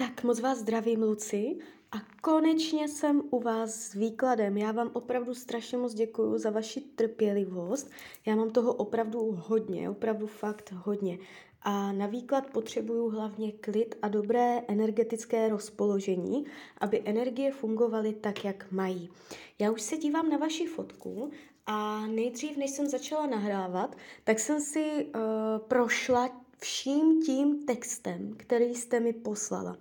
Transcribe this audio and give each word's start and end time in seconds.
Tak 0.00 0.24
moc 0.24 0.40
vás 0.40 0.58
zdravím, 0.58 1.02
Luci. 1.02 1.56
A 1.92 1.96
konečně 2.22 2.88
jsem 2.88 3.22
u 3.30 3.40
vás 3.40 3.74
s 3.74 3.94
výkladem. 3.94 4.56
Já 4.56 4.72
vám 4.72 4.90
opravdu 4.92 5.34
strašně 5.34 5.78
moc 5.78 5.94
děkuju 5.94 6.38
za 6.38 6.50
vaši 6.50 6.80
trpělivost. 6.80 7.90
Já 8.26 8.36
mám 8.36 8.50
toho 8.50 8.74
opravdu 8.74 9.38
hodně, 9.46 9.90
opravdu 9.90 10.26
fakt 10.26 10.72
hodně. 10.72 11.18
A 11.62 11.92
na 11.92 12.06
výklad 12.06 12.50
potřebuju 12.50 13.08
hlavně 13.08 13.52
klid 13.52 13.94
a 14.02 14.08
dobré 14.08 14.62
energetické 14.68 15.48
rozpoložení, 15.48 16.44
aby 16.78 17.02
energie 17.04 17.52
fungovaly 17.52 18.12
tak, 18.12 18.44
jak 18.44 18.72
mají. 18.72 19.10
Já 19.58 19.70
už 19.70 19.82
se 19.82 19.96
dívám 19.96 20.28
na 20.28 20.36
vaši 20.36 20.66
fotku 20.66 21.30
a 21.66 22.06
nejdřív, 22.06 22.56
než 22.56 22.70
jsem 22.70 22.86
začala 22.86 23.26
nahrávat, 23.26 23.96
tak 24.24 24.38
jsem 24.38 24.60
si 24.60 25.06
uh, 25.14 25.20
prošla 25.58 26.30
vším 26.60 27.22
tím 27.22 27.66
textem, 27.66 28.34
který 28.36 28.74
jste 28.74 29.00
mi 29.00 29.12
poslala. 29.12 29.76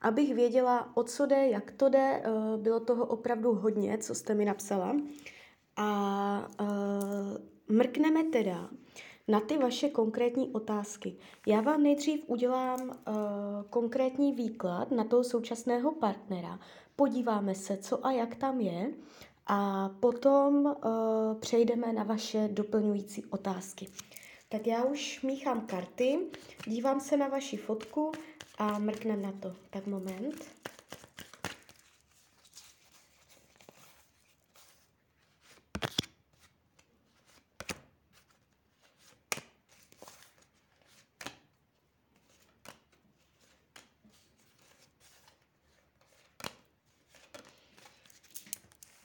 Abych 0.00 0.34
věděla, 0.34 0.96
o 0.96 1.02
co 1.02 1.26
jde, 1.26 1.48
jak 1.48 1.70
to 1.70 1.88
jde, 1.88 2.22
eh, 2.24 2.30
bylo 2.56 2.80
toho 2.80 3.06
opravdu 3.06 3.52
hodně, 3.52 3.98
co 3.98 4.14
jste 4.14 4.34
mi 4.34 4.44
napsala. 4.44 4.96
A 5.76 6.48
uh, 6.60 7.76
mrkneme 7.76 8.24
teda 8.24 8.70
na 9.28 9.40
ty 9.40 9.58
vaše 9.58 9.88
konkrétní 9.88 10.48
otázky. 10.50 11.16
Já 11.46 11.60
vám 11.60 11.82
nejdřív 11.82 12.24
udělám 12.26 12.80
uh, 12.88 12.94
konkrétní 13.70 14.32
výklad 14.32 14.90
na 14.90 15.04
toho 15.04 15.24
současného 15.24 15.92
partnera. 15.92 16.60
Podíváme 16.96 17.54
se, 17.54 17.76
co 17.76 18.06
a 18.06 18.12
jak 18.12 18.34
tam 18.34 18.60
je 18.60 18.90
a 19.46 19.88
potom 20.00 20.64
uh, 20.64 20.74
přejdeme 21.40 21.92
na 21.92 22.02
vaše 22.02 22.48
doplňující 22.52 23.24
otázky. 23.24 23.88
Tak 24.54 24.66
já 24.66 24.84
už 24.84 25.20
míchám 25.22 25.66
karty, 25.66 26.18
dívám 26.66 27.00
se 27.00 27.16
na 27.16 27.28
vaši 27.28 27.56
fotku 27.56 28.12
a 28.58 28.78
mrknem 28.78 29.22
na 29.22 29.32
to. 29.32 29.56
Tak 29.70 29.86
moment. 29.86 30.44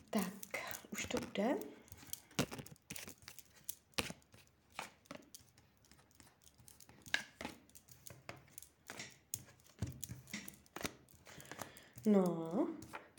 Tak, 0.10 0.34
už 0.92 1.06
to 1.06 1.20
bude. 1.20 1.79
No, 12.12 12.68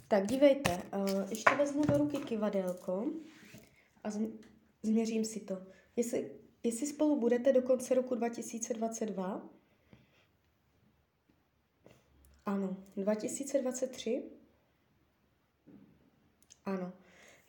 tak 0.08 0.27
dívejte, 0.27 0.83
uh, 0.96 1.30
ještě 1.30 1.55
vezmu 1.55 1.84
do 1.84 1.98
ruky 1.98 2.16
kivadelko 2.16 3.06
a 4.05 4.08
změřím 4.83 5.24
si 5.24 5.41
to. 5.41 5.62
Jestli, 5.96 6.30
jestli 6.62 6.86
spolu 6.86 7.20
budete 7.20 7.52
do 7.52 7.62
konce 7.62 7.94
roku 7.94 8.14
2022? 8.14 9.48
Ano. 12.46 12.77
2023? 12.96 14.22
Ano. 16.64 16.92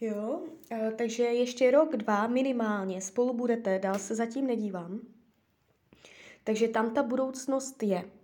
Jo, 0.01 0.43
uh, 0.71 0.91
takže 0.97 1.23
ještě 1.23 1.71
rok, 1.71 1.95
dva 1.95 2.27
minimálně 2.27 3.01
spolu 3.01 3.33
budete, 3.33 3.79
dál 3.79 3.99
se 3.99 4.15
zatím 4.15 4.47
nedívám. 4.47 4.99
Takže 6.43 6.67
tam 6.67 6.93
ta 6.93 7.03
budoucnost 7.03 7.83
je. 7.83 8.20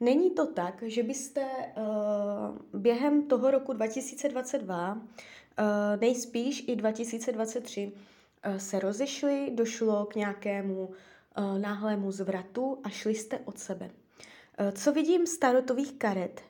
Není 0.00 0.30
to 0.30 0.46
tak, 0.46 0.82
že 0.86 1.02
byste 1.02 1.42
uh, 1.42 2.80
během 2.80 3.22
toho 3.22 3.50
roku 3.50 3.72
2022, 3.72 4.92
uh, 4.92 5.00
eh, 5.58 5.96
nejspíš 5.96 6.64
i 6.68 6.76
2023, 6.76 7.86
uh, 7.86 7.92
eh, 8.42 8.60
se 8.60 8.78
rozešli, 8.78 9.50
došlo 9.54 10.06
k 10.06 10.14
nějakému 10.14 10.86
uh, 10.86 11.58
náhlému 11.58 12.12
zvratu 12.12 12.78
a 12.84 12.88
šli 12.88 13.14
jste 13.14 13.38
od 13.38 13.58
sebe. 13.58 13.90
Uh, 14.60 14.70
co 14.70 14.92
vidím 14.92 15.26
z 15.26 15.38
tarotových 15.38 15.92
karet, 15.92 16.40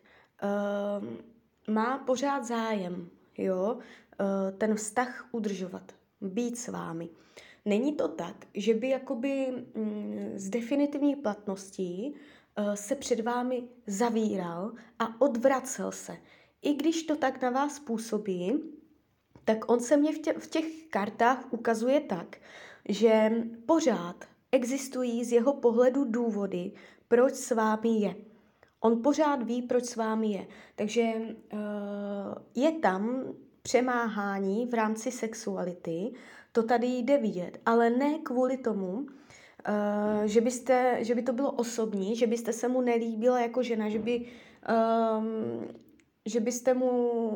uh, 0.43 1.75
má 1.75 1.99
pořád 1.99 2.45
zájem, 2.45 3.09
jo, 3.39 3.75
uh, 3.75 4.59
ten 4.59 4.75
vztah 4.75 5.29
udržovat, 5.33 5.93
být 6.21 6.59
s 6.59 6.69
vámi. 6.69 7.09
Není 7.65 7.93
to 7.93 8.09
tak, 8.09 8.47
že 8.55 8.75
by 8.75 8.89
jakoby 8.89 9.47
mm, 9.75 10.33
z 10.37 10.49
definitivní 10.51 11.17
platností 11.17 12.15
se 12.75 12.95
před 12.95 13.21
vámi 13.21 13.63
zavíral 13.87 14.73
a 14.99 15.21
odvracel 15.21 15.93
se. 15.93 16.17
I 16.63 16.75
když 16.75 17.03
to 17.03 17.17
tak 17.17 17.43
na 17.43 17.51
vás 17.51 17.79
působí, 17.79 18.61
tak 19.45 19.71
on 19.71 19.81
se 19.81 19.97
mě 19.97 20.13
v, 20.13 20.19
tě, 20.19 20.33
v 20.33 20.47
těch 20.47 20.87
kartách 20.91 21.53
ukazuje 21.53 22.01
tak, 22.01 22.37
že 22.89 23.33
pořád 23.67 24.25
existují 24.53 25.25
z 25.25 25.33
jeho 25.33 25.53
pohledu 25.53 26.05
důvody, 26.05 26.73
proč 27.09 27.35
s 27.35 27.51
vámi 27.51 27.89
je. 27.89 28.15
On 28.81 29.03
pořád 29.03 29.43
ví, 29.43 29.63
proč 29.63 29.85
s 29.85 29.97
vámi 29.97 30.33
je. 30.33 30.47
Takže 30.77 31.13
uh, 31.53 31.59
je 32.55 32.73
tam 32.73 33.25
přemáhání 33.63 34.67
v 34.67 34.75
rámci 34.75 35.11
sexuality, 35.11 36.13
to 36.53 36.63
tady 36.63 36.87
jde 36.87 37.19
vidět, 37.19 37.61
ale 37.67 37.91
ne 37.91 38.19
kvůli 38.19 38.57
tomu, 38.57 39.07
Uh, 39.69 40.25
že, 40.25 40.41
byste, 40.41 40.97
že 41.01 41.15
by 41.15 41.23
to 41.23 41.33
bylo 41.33 41.51
osobní, 41.51 42.17
že 42.17 42.27
byste 42.27 42.53
se 42.53 42.69
mu 42.69 42.81
nelíbila 42.81 43.41
jako 43.41 43.63
žena, 43.63 43.89
že 43.89 43.99
by, 43.99 44.27
um, 45.19 45.69
že 46.25 46.41
byste 46.41 46.75
mu 46.75 46.91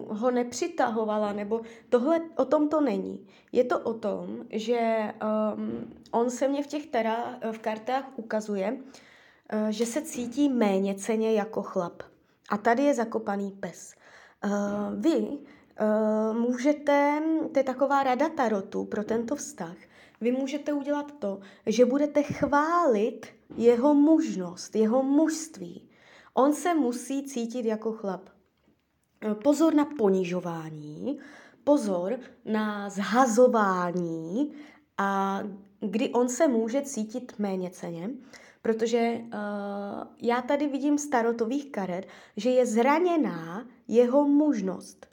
ho 0.09 0.31
nepřitahovala, 0.31 1.33
nebo 1.33 1.61
tohle 1.89 2.21
o 2.37 2.45
tom 2.45 2.69
to 2.69 2.81
není. 2.81 3.27
Je 3.53 3.65
to 3.65 3.81
o 3.81 3.95
tom, 3.95 4.47
že 4.51 5.13
um, 5.55 5.93
on 6.11 6.31
se 6.31 6.49
mě 6.49 6.63
v 6.63 6.67
těch 6.67 6.87
tera, 6.87 7.39
v 7.53 7.59
kartách 7.59 8.05
ukazuje, 8.17 8.73
uh, 8.73 9.69
že 9.69 9.87
se 9.87 10.03
cítí 10.03 10.49
méně 10.49 10.95
ceně 10.95 11.33
jako 11.33 11.63
chlap. 11.63 12.03
A 12.49 12.57
tady 12.57 12.83
je 12.83 12.95
zakopaný 12.95 13.51
pes. 13.51 13.95
Uh, 14.45 14.51
vy 15.01 15.17
uh, 15.19 16.37
můžete, 16.37 17.23
to 17.53 17.59
je 17.59 17.65
taková 17.65 18.03
rada 18.03 18.29
tarotu 18.29 18.85
pro 18.85 19.05
tento 19.05 19.37
vztah, 19.37 19.77
vy 20.23 20.33
můžete 20.33 20.73
udělat 20.73 21.13
to, 21.19 21.41
že 21.67 21.85
budete 21.85 22.23
chválit 22.23 23.27
jeho 23.57 23.95
mužnost, 23.95 24.77
jeho 24.77 25.03
mužství. 25.03 25.89
On 26.35 26.55
se 26.55 26.75
musí 26.75 27.23
cítit 27.23 27.65
jako 27.67 27.93
chlap. 27.93 28.29
Pozor 29.45 29.75
na 29.75 29.85
ponižování, 29.85 31.19
pozor 31.65 32.19
na 32.45 32.91
zhazování 32.91 34.53
a 34.99 35.41
kdy 35.81 36.11
on 36.11 36.29
se 36.29 36.49
může 36.49 36.83
cítit 36.83 37.33
méně 37.39 37.71
ceně, 37.71 38.11
protože 38.63 39.21
uh, 39.21 39.31
já 40.23 40.43
tady 40.43 40.69
vidím 40.69 40.99
starotových 40.99 41.73
karet, 41.73 42.07
že 42.37 42.51
je 42.51 42.67
zraněná 42.67 43.67
jeho 43.89 44.25
mužnost. 44.25 45.12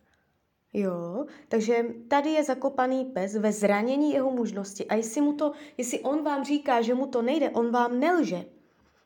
Jo, 0.73 1.25
takže 1.47 1.85
tady 2.07 2.29
je 2.29 2.43
zakopaný 2.43 3.05
pes 3.05 3.35
ve 3.35 3.51
zranění 3.51 4.13
jeho 4.13 4.31
mužnosti. 4.31 4.85
A 4.85 4.95
jestli, 4.95 5.21
mu 5.21 5.33
to, 5.33 5.51
jestli 5.77 5.99
on 5.99 6.23
vám 6.23 6.45
říká, 6.45 6.81
že 6.81 6.93
mu 6.93 7.07
to 7.07 7.21
nejde, 7.21 7.49
on 7.49 7.71
vám 7.71 7.99
nelže. 7.99 8.45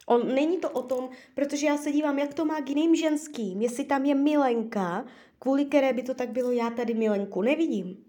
On, 0.05 0.35
není 0.35 0.57
to 0.57 0.69
o 0.69 0.81
tom, 0.81 1.09
protože 1.35 1.67
já 1.67 1.77
se 1.77 1.91
dívám, 1.91 2.19
jak 2.19 2.33
to 2.33 2.45
má 2.45 2.61
k 2.61 2.69
jiným 2.69 2.95
ženským, 2.95 3.61
jestli 3.61 3.83
tam 3.83 4.05
je 4.05 4.15
milenka, 4.15 5.05
kvůli 5.39 5.65
které 5.65 5.93
by 5.93 6.03
to 6.03 6.13
tak 6.13 6.29
bylo, 6.29 6.51
já 6.51 6.69
tady 6.69 6.93
milenku 6.93 7.41
nevidím. 7.41 8.05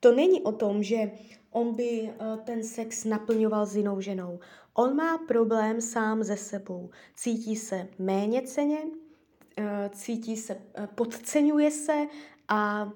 To 0.00 0.12
není 0.12 0.42
o 0.42 0.52
tom, 0.52 0.82
že 0.82 1.10
on 1.50 1.74
by 1.74 2.02
uh, 2.02 2.44
ten 2.44 2.64
sex 2.64 3.04
naplňoval 3.04 3.66
s 3.66 3.76
jinou 3.76 4.00
ženou. 4.00 4.38
On 4.74 4.96
má 4.96 5.18
problém 5.18 5.80
sám 5.80 6.24
ze 6.24 6.36
sebou. 6.36 6.90
Cítí 7.16 7.56
se 7.56 7.88
méně 7.98 8.42
ceně, 8.42 8.78
uh, 8.82 9.64
cítí 9.92 10.36
se, 10.36 10.54
uh, 10.54 10.86
podceňuje 10.86 11.70
se 11.70 12.06
a 12.50 12.92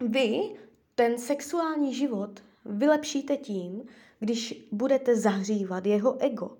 vy 0.00 0.56
ten 0.94 1.18
sexuální 1.18 1.94
život 1.94 2.40
vylepšíte 2.64 3.36
tím, 3.36 3.82
když 4.20 4.68
budete 4.72 5.16
zahřívat 5.16 5.86
jeho 5.86 6.22
ego. 6.22 6.56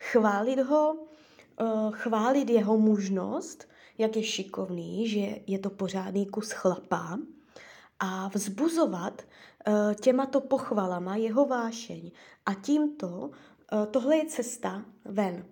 Chválit 0.00 0.60
ho, 0.60 0.96
eh, 1.60 1.64
chválit 1.90 2.50
jeho 2.50 2.78
mužnost, 2.78 3.68
jak 3.98 4.16
je 4.16 4.22
šikovný, 4.22 5.08
že 5.08 5.36
je 5.46 5.58
to 5.58 5.70
pořádný 5.70 6.26
kus 6.26 6.50
chlapa 6.50 7.18
a 8.00 8.28
vzbuzovat 8.28 9.22
eh, 9.66 9.94
těmato 9.94 10.40
pochvalama 10.40 11.16
jeho 11.16 11.46
vášeň. 11.46 12.10
A 12.46 12.54
tímto, 12.54 13.30
eh, 13.72 13.86
tohle 13.86 14.16
je 14.16 14.26
cesta 14.26 14.84
ven. 15.04 15.44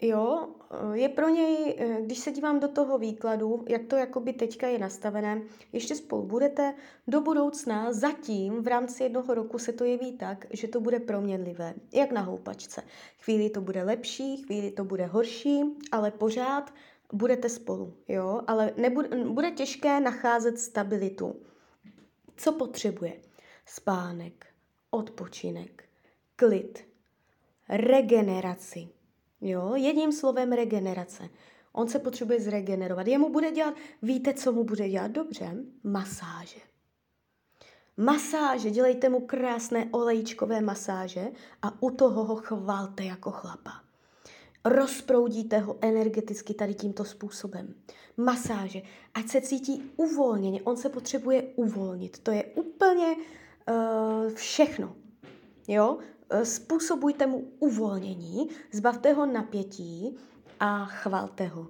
Jo, 0.00 0.48
je 0.92 1.08
pro 1.08 1.28
něj, 1.28 1.76
eh, 1.78 2.02
když 2.02 2.18
se 2.18 2.32
dívám 2.32 2.60
do 2.60 2.68
toho 2.68 2.98
výkladu, 2.98 3.64
jak 3.68 3.86
to 3.86 3.96
jakoby 3.96 4.32
teďka 4.32 4.66
je 4.66 4.78
nastavené, 4.78 5.42
ještě 5.72 5.94
spolu 5.94 6.22
budete, 6.22 6.74
do 7.08 7.20
budoucna 7.20 7.92
zatím 7.92 8.62
v 8.62 8.66
rámci 8.66 9.02
jednoho 9.02 9.34
roku 9.34 9.58
se 9.58 9.72
to 9.72 9.84
jeví 9.84 10.12
tak, 10.12 10.46
že 10.50 10.68
to 10.68 10.80
bude 10.80 11.00
proměnlivé, 11.00 11.74
jak 11.92 12.12
na 12.12 12.20
houpačce. 12.20 12.82
Chvíli 13.18 13.50
to 13.50 13.60
bude 13.60 13.82
lepší, 13.82 14.36
chvíli 14.36 14.70
to 14.70 14.84
bude 14.84 15.06
horší, 15.06 15.62
ale 15.92 16.10
pořád 16.10 16.74
budete 17.12 17.48
spolu, 17.48 17.94
jo, 18.08 18.42
ale 18.46 18.72
nebude, 18.76 19.24
bude 19.24 19.50
těžké 19.50 20.00
nacházet 20.00 20.58
stabilitu. 20.58 21.36
Co 22.36 22.52
potřebuje? 22.52 23.12
Spánek, 23.66 24.46
odpočinek, 24.90 25.84
klid, 26.36 26.84
regeneraci, 27.68 28.88
Jo, 29.40 29.74
jedním 29.74 30.12
slovem 30.12 30.52
regenerace. 30.52 31.28
On 31.72 31.88
se 31.88 31.98
potřebuje 31.98 32.40
zregenerovat. 32.40 33.06
Jemu 33.06 33.28
bude 33.28 33.50
dělat, 33.50 33.74
víte, 34.02 34.34
co 34.34 34.52
mu 34.52 34.64
bude 34.64 34.88
dělat 34.88 35.10
dobře? 35.10 35.56
Masáže. 35.84 36.60
Masáže, 37.96 38.70
dělejte 38.70 39.08
mu 39.08 39.20
krásné 39.20 39.88
olejčkové 39.90 40.60
masáže 40.60 41.28
a 41.62 41.82
u 41.82 41.90
toho 41.90 42.24
ho 42.24 42.36
chvalte 42.36 43.04
jako 43.04 43.30
chlapa. 43.30 43.72
Rozproudíte 44.64 45.58
ho 45.58 45.76
energeticky 45.80 46.54
tady 46.54 46.74
tímto 46.74 47.04
způsobem. 47.04 47.74
Masáže, 48.16 48.82
ať 49.14 49.28
se 49.28 49.40
cítí 49.40 49.92
uvolněně. 49.96 50.62
On 50.62 50.76
se 50.76 50.88
potřebuje 50.88 51.42
uvolnit. 51.42 52.18
To 52.18 52.30
je 52.30 52.44
úplně 52.44 53.16
uh, 53.16 54.32
všechno. 54.34 54.96
Jo? 55.68 55.98
Eh, 56.30 56.44
způsobujte 56.44 57.26
mu 57.26 57.52
uvolnění, 57.58 58.48
zbavte 58.72 59.12
ho 59.12 59.26
napětí 59.26 60.16
a 60.60 60.84
chvalte 60.84 61.46
ho. 61.46 61.68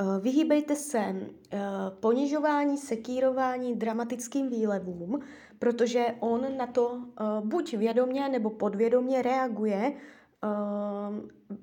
Eh, 0.00 0.20
vyhýbejte 0.20 0.76
se 0.76 0.98
eh, 0.98 1.60
ponižování, 2.00 2.78
sekírování, 2.78 3.76
dramatickým 3.76 4.48
výlevům, 4.48 5.20
protože 5.58 6.06
on 6.20 6.56
na 6.56 6.66
to 6.66 7.02
buď 7.44 7.74
vědomě 7.74 8.28
nebo 8.28 8.50
podvědomě 8.50 9.22
reaguje 9.22 9.92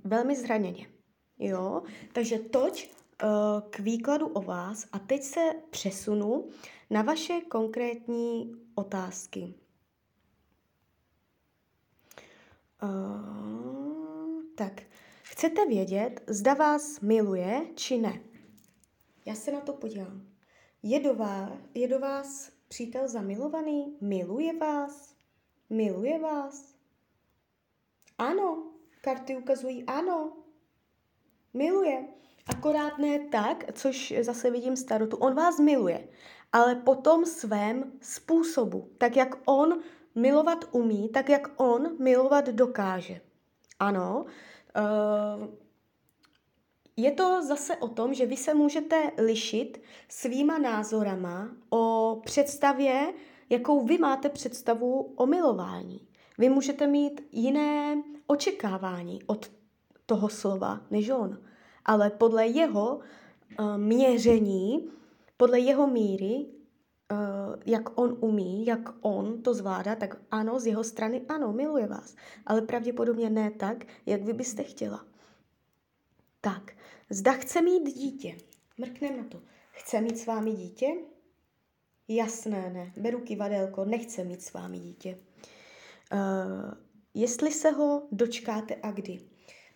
velmi 0.03 0.35
zraněně. 0.35 0.87
Jo? 1.39 1.83
Takže 2.13 2.39
toť 2.39 2.89
k 3.69 3.79
výkladu 3.79 4.27
o 4.27 4.41
vás 4.41 4.85
a 4.91 4.99
teď 4.99 5.23
se 5.23 5.41
přesunu 5.69 6.47
na 6.89 7.01
vaše 7.01 7.41
konkrétní 7.41 8.55
otázky. 8.75 9.53
Uh, 12.83 14.41
tak, 14.55 14.81
chcete 15.23 15.65
vědět, 15.65 16.21
zda 16.27 16.53
vás 16.53 16.99
miluje 16.99 17.61
či 17.75 17.97
ne? 17.97 18.21
Já 19.25 19.35
se 19.35 19.51
na 19.51 19.61
to 19.61 19.73
podívám. 19.73 20.27
Je 20.83 20.99
do 20.99 21.15
vás, 21.15 21.51
je 21.73 21.87
do 21.87 21.99
vás 21.99 22.51
přítel 22.67 23.07
zamilovaný? 23.07 23.97
Miluje 24.01 24.57
vás? 24.57 25.15
Miluje 25.69 26.19
vás? 26.19 26.75
Ano, 28.17 28.71
karty 29.01 29.37
ukazují 29.37 29.83
ano. 29.85 30.37
Miluje. 31.53 32.07
Akorát 32.47 32.97
ne 32.97 33.19
tak, 33.19 33.73
což 33.73 34.13
zase 34.21 34.51
vidím 34.51 34.75
starotu. 34.75 35.17
On 35.17 35.35
vás 35.35 35.59
miluje, 35.59 36.07
ale 36.53 36.75
po 36.75 36.95
tom 36.95 37.25
svém 37.25 37.91
způsobu, 38.01 38.89
tak 38.97 39.15
jak 39.15 39.35
on 39.45 39.79
milovat 40.15 40.65
umí, 40.71 41.09
tak 41.09 41.29
jak 41.29 41.51
on 41.57 41.95
milovat 41.99 42.45
dokáže. 42.45 43.21
Ano, 43.79 44.25
uh, 44.25 45.47
je 46.97 47.11
to 47.11 47.41
zase 47.47 47.75
o 47.75 47.87
tom, 47.87 48.13
že 48.13 48.25
vy 48.25 48.37
se 48.37 48.53
můžete 48.53 49.11
lišit 49.17 49.81
svýma 50.09 50.57
názorama 50.57 51.49
o 51.69 52.15
představě, 52.25 53.13
jakou 53.49 53.85
vy 53.85 53.97
máte 53.97 54.29
představu 54.29 55.13
o 55.15 55.25
milování. 55.25 56.07
Vy 56.37 56.49
můžete 56.49 56.87
mít 56.87 57.21
jiné 57.31 58.03
očekávání 58.27 59.19
od 59.25 59.51
toho 60.05 60.29
slova 60.29 60.81
než 60.91 61.09
on. 61.09 61.39
Ale 61.85 62.09
podle 62.09 62.47
jeho 62.47 62.95
uh, 62.95 63.77
měření, 63.77 64.89
podle 65.37 65.59
jeho 65.59 65.87
míry, 65.87 66.45
jak 67.65 67.99
on 67.99 68.17
umí, 68.19 68.65
jak 68.65 68.89
on 69.01 69.41
to 69.41 69.53
zvládá, 69.53 69.95
tak 69.95 70.21
ano, 70.31 70.59
z 70.59 70.65
jeho 70.65 70.83
strany 70.83 71.21
ano, 71.29 71.53
miluje 71.53 71.87
vás. 71.87 72.15
Ale 72.45 72.61
pravděpodobně 72.61 73.29
ne 73.29 73.51
tak, 73.51 73.85
jak 74.05 74.21
vy 74.21 74.33
byste 74.33 74.63
chtěla. 74.63 75.05
Tak, 76.41 76.71
zda 77.09 77.31
chce 77.31 77.61
mít 77.61 77.95
dítě. 77.95 78.37
Mrknem 78.77 79.17
na 79.17 79.23
to. 79.23 79.41
Chce 79.71 80.01
mít 80.01 80.17
s 80.17 80.25
vámi 80.25 80.51
dítě? 80.51 80.87
Jasné, 82.07 82.69
ne. 82.69 82.93
Beru 82.97 83.19
kivadelko, 83.19 83.85
nechce 83.85 84.23
mít 84.23 84.41
s 84.41 84.53
vámi 84.53 84.79
dítě. 84.79 85.17
Uh, 86.13 86.73
jestli 87.13 87.51
se 87.51 87.71
ho 87.71 88.07
dočkáte 88.11 88.75
a 88.75 88.91
kdy? 88.91 89.19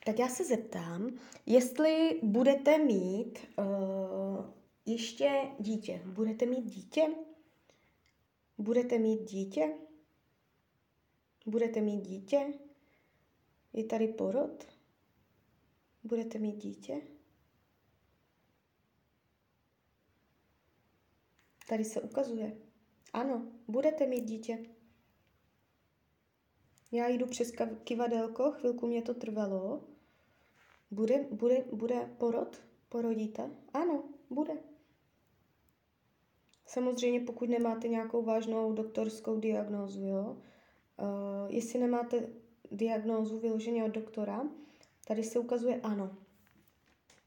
Tak 0.05 0.19
já 0.19 0.27
se 0.27 0.45
zeptám, 0.45 1.09
jestli 1.45 2.19
budete 2.23 2.77
mít 2.77 3.39
uh, 3.57 4.45
ještě 4.85 5.55
dítě. 5.59 6.01
Budete 6.05 6.45
mít 6.45 6.65
dítě? 6.65 7.01
Budete 8.57 8.99
mít 8.99 9.29
dítě? 9.29 9.73
Budete 11.45 11.81
mít 11.81 12.01
dítě? 12.01 12.53
Je 13.73 13.83
tady 13.83 14.07
porod? 14.07 14.67
Budete 16.03 16.39
mít 16.39 16.57
dítě? 16.57 17.01
Tady 21.69 21.85
se 21.85 22.01
ukazuje. 22.01 22.57
Ano, 23.13 23.51
budete 23.67 24.07
mít 24.07 24.25
dítě. 24.25 24.65
Já 26.91 27.07
jdu 27.07 27.27
přes 27.27 27.51
kivadelko, 27.83 28.51
chvilku 28.51 28.87
mě 28.87 29.01
to 29.01 29.13
trvalo. 29.13 29.87
Bude, 30.91 31.27
bude, 31.31 31.65
bude 31.73 32.15
porod? 32.17 32.63
Porodíte? 32.89 33.51
Ano, 33.73 34.03
bude. 34.29 34.72
Samozřejmě, 36.73 37.19
pokud 37.19 37.49
nemáte 37.49 37.87
nějakou 37.87 38.21
vážnou 38.23 38.73
doktorskou 38.73 39.39
diagnózu, 39.39 40.05
jo. 40.05 40.37
Uh, 41.01 41.51
jestli 41.51 41.79
nemáte 41.79 42.29
diagnózu 42.71 43.39
vyloženě 43.39 43.83
od 43.83 43.91
doktora, 43.91 44.49
tady 45.07 45.23
se 45.23 45.39
ukazuje 45.39 45.79
ano. 45.83 46.17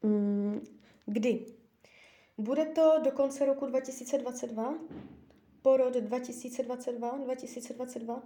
Mm, 0.03 0.61
kdy? 1.07 1.47
Bude 2.39 2.65
to 2.65 2.93
do 3.05 3.11
konce 3.11 3.47
roku 3.47 3.67
2022? 3.67 4.75
Porod 5.63 5.95
2022? 5.95 7.19
2022? 7.25 8.23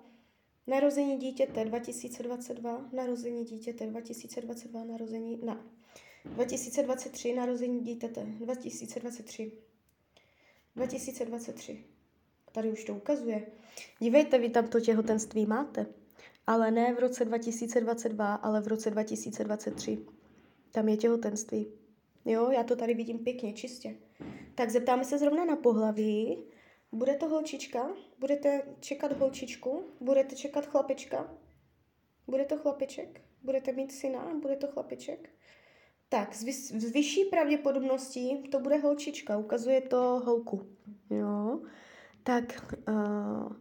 Narození 0.66 1.18
dítěte 1.18 1.64
2022, 1.64 2.88
narození 2.92 3.44
dítěte 3.44 3.86
2022, 3.86 4.84
narození, 4.84 5.40
na 5.44 5.66
2023, 6.24 7.32
narození 7.32 7.80
dítěte 7.80 8.24
2023. 8.24 9.69
2023. 10.76 11.84
Tady 12.52 12.72
už 12.72 12.84
to 12.84 12.94
ukazuje. 12.94 13.46
Dívejte, 13.98 14.38
vy 14.38 14.50
tam 14.50 14.68
to 14.68 14.80
těhotenství 14.80 15.46
máte. 15.46 15.86
Ale 16.46 16.70
ne 16.70 16.94
v 16.94 16.98
roce 16.98 17.24
2022, 17.24 18.34
ale 18.34 18.60
v 18.60 18.66
roce 18.66 18.90
2023. 18.90 20.06
Tam 20.72 20.88
je 20.88 20.96
těhotenství. 20.96 21.66
Jo, 22.24 22.50
já 22.50 22.62
to 22.62 22.76
tady 22.76 22.94
vidím 22.94 23.18
pěkně, 23.18 23.52
čistě. 23.52 23.96
Tak 24.54 24.70
zeptáme 24.70 25.04
se 25.04 25.18
zrovna 25.18 25.44
na 25.44 25.56
pohlaví. 25.56 26.44
Bude 26.92 27.14
to 27.14 27.28
holčička? 27.28 27.90
Budete 28.18 28.62
čekat 28.80 29.12
holčičku? 29.12 29.84
Budete 30.00 30.36
čekat 30.36 30.66
chlapečka? 30.66 31.34
Bude 32.26 32.44
to 32.44 32.58
chlapeček? 32.58 33.20
Budete 33.42 33.72
mít 33.72 33.92
syna? 33.92 34.34
Bude 34.42 34.56
to 34.56 34.66
chlapeček? 34.66 35.30
Tak, 36.12 36.34
z, 36.34 36.44
vys- 36.44 36.92
vyšší 36.92 37.24
pravděpodobností 37.24 38.42
to 38.42 38.60
bude 38.60 38.76
holčička, 38.76 39.38
ukazuje 39.38 39.80
to 39.80 40.22
holku. 40.24 40.66
Jo, 41.10 41.60
tak 42.22 42.74
uh, 42.88 43.52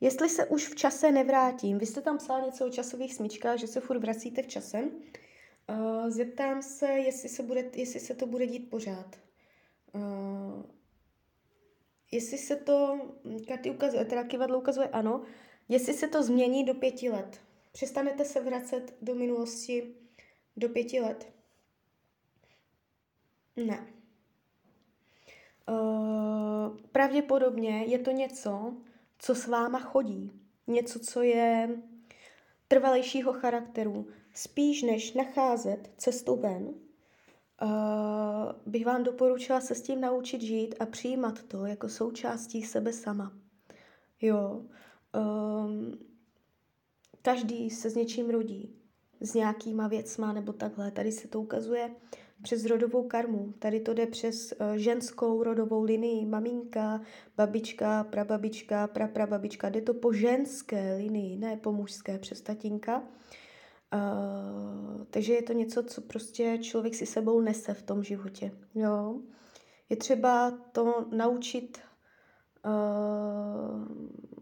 jestli 0.00 0.28
se 0.28 0.46
už 0.46 0.68
v 0.68 0.74
čase 0.74 1.12
nevrátím, 1.12 1.78
vy 1.78 1.86
jste 1.86 2.00
tam 2.00 2.18
psal 2.18 2.40
něco 2.42 2.66
o 2.66 2.70
časových 2.70 3.14
smyčkách, 3.14 3.58
že 3.58 3.66
se 3.66 3.80
furt 3.80 3.98
vracíte 3.98 4.42
v 4.42 4.46
čase, 4.46 4.82
uh, 4.82 6.10
zeptám 6.10 6.62
se, 6.62 6.86
jestli 6.86 7.28
se, 7.28 7.42
bude, 7.42 7.70
jestli 7.74 8.00
se 8.00 8.14
to 8.14 8.26
bude 8.26 8.46
dít 8.46 8.70
pořád. 8.70 9.16
Uh, 9.94 10.62
jestli 12.12 12.38
se 12.38 12.56
to, 12.56 13.00
karty 13.48 13.70
ukazuje, 13.70 14.04
teda 14.04 14.24
kivadlo 14.24 14.58
ukazuje 14.58 14.88
ano, 14.88 15.22
jestli 15.68 15.94
se 15.94 16.08
to 16.08 16.22
změní 16.22 16.64
do 16.64 16.74
pěti 16.74 17.10
let. 17.10 17.40
Přestanete 17.72 18.24
se 18.24 18.40
vracet 18.40 18.94
do 19.02 19.14
minulosti 19.14 19.94
do 20.56 20.68
pěti 20.68 21.00
let. 21.00 21.32
Ne. 23.56 23.86
Uh, 25.68 26.76
pravděpodobně 26.92 27.84
je 27.84 27.98
to 27.98 28.10
něco, 28.10 28.76
co 29.18 29.34
s 29.34 29.46
váma 29.46 29.78
chodí. 29.78 30.32
Něco, 30.66 30.98
co 30.98 31.22
je 31.22 31.68
trvalejšího 32.68 33.32
charakteru. 33.32 34.06
spíš 34.34 34.82
než 34.82 35.12
nacházet 35.12 35.90
cestu 35.96 36.36
ven, 36.36 36.62
uh, 36.64 36.72
bych 38.66 38.86
vám 38.86 39.02
doporučila 39.02 39.60
se 39.60 39.74
s 39.74 39.82
tím 39.82 40.00
naučit 40.00 40.42
žít 40.42 40.74
a 40.80 40.86
přijímat 40.86 41.42
to 41.42 41.66
jako 41.66 41.88
součástí 41.88 42.62
sebe 42.62 42.92
sama. 42.92 43.32
Jo, 44.20 44.62
um, 45.14 45.98
každý 47.22 47.70
se 47.70 47.90
s 47.90 47.94
něčím 47.94 48.30
rodí, 48.30 48.76
s 49.20 49.34
nějakýma 49.34 49.88
věcma 49.88 50.32
nebo 50.32 50.52
takhle. 50.52 50.90
Tady 50.90 51.12
se 51.12 51.28
to 51.28 51.40
ukazuje 51.40 51.90
přes 52.42 52.64
rodovou 52.64 53.08
karmu. 53.08 53.54
Tady 53.58 53.80
to 53.80 53.94
jde 53.94 54.06
přes 54.06 54.52
uh, 54.52 54.72
ženskou 54.76 55.42
rodovou 55.42 55.82
linii, 55.82 56.26
maminka, 56.26 57.00
babička, 57.36 58.04
prababička, 58.04 58.86
praprababička. 58.86 59.68
Jde 59.68 59.80
to 59.80 59.94
po 59.94 60.12
ženské 60.12 60.94
linii, 60.96 61.36
ne 61.36 61.56
po 61.56 61.72
mužské, 61.72 62.18
přes 62.18 62.40
tatínka. 62.40 63.02
Uh, 63.94 65.04
takže 65.10 65.34
je 65.34 65.42
to 65.42 65.52
něco, 65.52 65.82
co 65.82 66.00
prostě 66.00 66.58
člověk 66.62 66.94
si 66.94 67.06
sebou 67.06 67.40
nese 67.40 67.74
v 67.74 67.82
tom 67.82 68.04
životě. 68.04 68.52
Jo? 68.74 69.20
Je 69.88 69.96
třeba 69.96 70.50
to 70.72 71.06
naučit, 71.16 71.78
uh, 72.66 73.86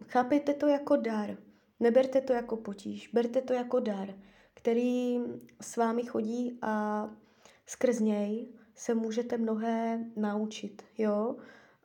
chápejte 0.06 0.54
to 0.54 0.66
jako 0.66 0.96
dar, 0.96 1.36
neberte 1.80 2.20
to 2.20 2.32
jako 2.32 2.56
potíž, 2.56 3.10
berte 3.12 3.42
to 3.42 3.52
jako 3.52 3.80
dar, 3.80 4.14
který 4.54 5.20
s 5.60 5.76
vámi 5.76 6.02
chodí 6.02 6.58
a 6.62 7.04
skrz 7.70 8.00
něj 8.00 8.48
se 8.74 8.94
můžete 8.94 9.36
mnohé 9.36 10.04
naučit, 10.16 10.82
jo. 10.98 11.36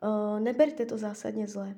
Uh, 0.02 0.40
neberte 0.40 0.86
to 0.86 0.98
zásadně 0.98 1.48
zle. 1.48 1.76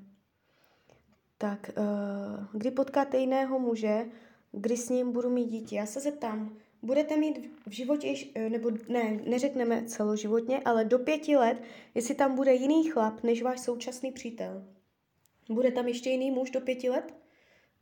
Tak, 1.39 1.71
uh, 1.77 2.47
kdy 2.53 2.71
potkáte 2.71 3.19
jiného 3.19 3.59
muže, 3.59 4.07
kdy 4.53 4.77
s 4.77 4.89
ním 4.89 5.13
budu 5.13 5.31
mít 5.31 5.47
dítě, 5.47 5.77
já 5.77 5.87
se 5.87 6.01
zeptám, 6.01 6.57
budete 6.83 7.17
mít 7.17 7.51
v 7.67 7.71
životě, 7.71 8.15
eh, 8.35 8.51
nebo 8.51 8.71
ne, 8.89 9.21
neřekneme 9.25 9.85
celoživotně, 9.87 10.61
ale 10.65 10.85
do 10.85 10.99
pěti 10.99 11.37
let, 11.37 11.63
jestli 11.95 12.15
tam 12.15 12.35
bude 12.35 12.55
jiný 12.55 12.91
chlap, 12.91 13.23
než 13.23 13.43
váš 13.43 13.61
současný 13.61 14.13
přítel. 14.13 14.65
Bude 15.49 15.73
tam 15.73 15.89
ještě 15.89 16.11
jiný 16.11 16.31
muž 16.31 16.51
do 16.51 16.61
pěti 16.61 16.91
let? 16.91 17.15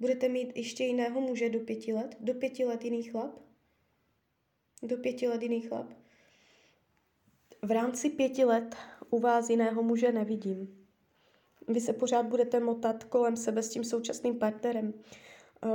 Budete 0.00 0.28
mít 0.28 0.56
ještě 0.56 0.84
jiného 0.84 1.20
muže 1.20 1.50
do 1.50 1.60
pěti 1.60 1.92
let? 1.92 2.16
Do 2.20 2.34
pěti 2.34 2.64
let 2.64 2.84
jiný 2.84 3.02
chlap? 3.02 3.38
Do 4.82 4.96
pěti 4.96 5.28
let 5.28 5.42
jiný 5.42 5.60
chlap? 5.60 6.05
V 7.66 7.70
rámci 7.70 8.10
pěti 8.10 8.44
let 8.44 8.76
u 9.10 9.18
vás 9.18 9.50
jiného 9.50 9.82
muže 9.82 10.12
nevidím. 10.12 10.86
Vy 11.68 11.80
se 11.80 11.92
pořád 11.92 12.26
budete 12.26 12.60
motat 12.60 13.04
kolem 13.04 13.36
sebe 13.36 13.62
s 13.62 13.68
tím 13.68 13.84
současným 13.84 14.38
partnerem. 14.38 14.94
Uh, 15.64 15.70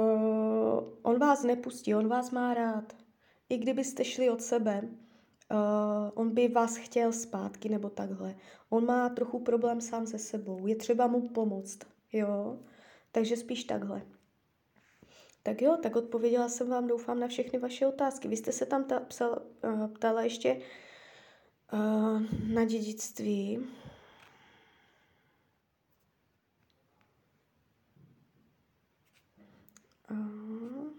on 1.01 1.19
vás 1.19 1.43
nepustí, 1.43 1.95
on 1.95 2.07
vás 2.07 2.31
má 2.31 2.53
rád. 2.53 2.93
I 3.49 3.57
kdybyste 3.57 4.05
šli 4.05 4.29
od 4.29 4.41
sebe, 4.41 4.81
uh, 4.83 5.57
on 6.13 6.33
by 6.33 6.47
vás 6.47 6.75
chtěl 6.75 7.13
zpátky 7.13 7.69
nebo 7.69 7.89
takhle. 7.89 8.35
On 8.69 8.85
má 8.85 9.09
trochu 9.09 9.39
problém 9.39 9.81
sám 9.81 10.07
se 10.07 10.17
sebou, 10.17 10.67
je 10.67 10.75
třeba 10.75 11.07
mu 11.07 11.29
pomoct, 11.29 11.79
jo? 12.13 12.59
Takže 13.11 13.37
spíš 13.37 13.63
takhle. 13.63 14.01
Tak 15.43 15.61
jo, 15.61 15.77
tak 15.81 15.95
odpověděla 15.95 16.49
jsem 16.49 16.69
vám, 16.69 16.87
doufám, 16.87 17.19
na 17.19 17.27
všechny 17.27 17.59
vaše 17.59 17.87
otázky. 17.87 18.27
Vy 18.27 18.37
jste 18.37 18.51
se 18.51 18.65
tam 18.65 18.83
ta, 18.83 18.99
psal, 18.99 19.41
uh, 19.63 19.87
ptala 19.87 20.21
ještě 20.21 20.61
na 22.53 22.65
dědictví. 22.65 23.59
Uh, 30.11 30.93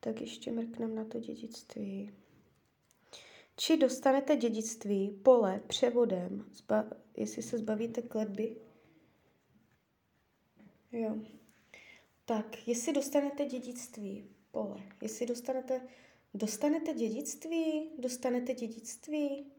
tak 0.00 0.20
ještě 0.20 0.52
mrknem 0.52 0.94
na 0.94 1.04
to 1.04 1.20
dědictví. 1.20 2.14
Či 3.56 3.76
dostanete 3.76 4.36
dědictví, 4.36 5.10
pole, 5.22 5.60
převodem, 5.66 6.44
zba- 6.52 6.96
jestli 7.16 7.42
se 7.42 7.58
zbavíte 7.58 8.02
kletby? 8.02 8.56
Jo. 10.92 11.16
Tak, 12.24 12.68
jestli 12.68 12.92
dostanete 12.92 13.44
dědictví, 13.44 14.30
pole, 14.50 14.82
jestli 15.02 15.26
dostanete, 15.26 15.80
dostanete 16.34 16.94
dědictví, 16.94 17.90
dostanete 17.98 18.54
dědictví, 18.54 19.52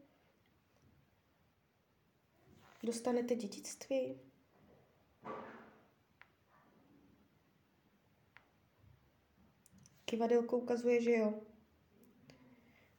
dostanete 2.84 3.34
dědictví. 3.34 4.20
Kivadelko 10.04 10.58
ukazuje, 10.58 11.02
že 11.02 11.10
jo. 11.10 11.34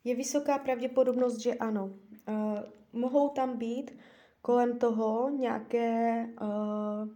Je 0.04 0.16
vysoká 0.16 0.58
pravděpodobnost, 0.58 1.38
že 1.38 1.54
ano. 1.54 1.86
Uh, 1.86 2.60
mohou 2.94 3.30
tam 3.30 3.58
být 3.58 3.98
kolem 4.42 4.80
toho 4.80 5.30
nějaké 5.30 6.26
uh, 6.42 7.10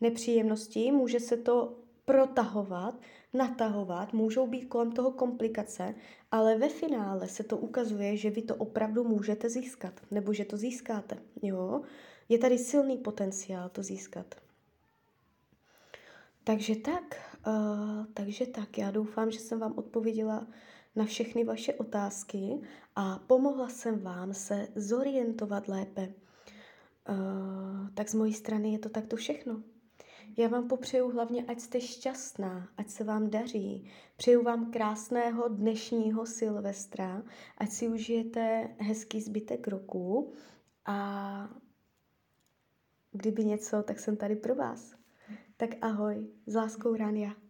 nepříjemnosti, 0.00 0.92
může 0.92 1.20
se 1.20 1.36
to 1.36 1.87
protahovat, 2.08 2.94
natahovat, 3.32 4.12
můžou 4.12 4.46
být 4.46 4.64
kolem 4.66 4.92
toho 4.92 5.10
komplikace, 5.10 5.94
ale 6.30 6.58
ve 6.58 6.68
finále 6.68 7.28
se 7.28 7.44
to 7.44 7.56
ukazuje, 7.56 8.16
že 8.16 8.30
vy 8.30 8.42
to 8.42 8.54
opravdu 8.54 9.04
můžete 9.04 9.50
získat, 9.50 9.92
nebo 10.10 10.32
že 10.32 10.44
to 10.44 10.56
získáte. 10.56 11.18
Jo? 11.42 11.82
Je 12.28 12.38
tady 12.38 12.58
silný 12.58 12.96
potenciál 12.98 13.68
to 13.68 13.82
získat. 13.82 14.34
Takže 16.44 16.76
tak, 16.76 17.36
uh, 17.46 18.06
takže 18.14 18.46
tak, 18.46 18.78
já 18.78 18.90
doufám, 18.90 19.30
že 19.30 19.38
jsem 19.38 19.60
vám 19.60 19.78
odpověděla 19.78 20.46
na 20.96 21.04
všechny 21.04 21.44
vaše 21.44 21.74
otázky 21.74 22.60
a 22.96 23.18
pomohla 23.26 23.68
jsem 23.68 24.00
vám 24.00 24.34
se 24.34 24.68
zorientovat 24.74 25.68
lépe. 25.68 26.08
Uh, 27.08 27.90
tak 27.94 28.08
z 28.08 28.14
mojí 28.14 28.34
strany 28.34 28.72
je 28.72 28.78
to 28.78 28.88
takto 28.88 29.16
všechno. 29.16 29.62
Já 30.36 30.48
vám 30.48 30.68
popřeju 30.68 31.10
hlavně, 31.10 31.44
ať 31.44 31.60
jste 31.60 31.80
šťastná, 31.80 32.68
ať 32.76 32.90
se 32.90 33.04
vám 33.04 33.30
daří. 33.30 33.90
Přeju 34.16 34.42
vám 34.42 34.70
krásného 34.70 35.48
dnešního 35.48 36.26
Silvestra, 36.26 37.22
ať 37.58 37.70
si 37.70 37.88
užijete 37.88 38.74
hezký 38.78 39.20
zbytek 39.20 39.68
roku 39.68 40.32
a 40.86 41.48
kdyby 43.12 43.44
něco, 43.44 43.82
tak 43.82 44.00
jsem 44.00 44.16
tady 44.16 44.36
pro 44.36 44.54
vás. 44.54 44.94
Tak 45.56 45.70
ahoj, 45.80 46.26
s 46.46 46.54
láskou 46.54 46.96
Rania. 46.96 47.47